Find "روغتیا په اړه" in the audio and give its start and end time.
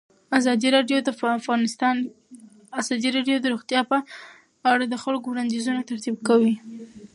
3.53-4.85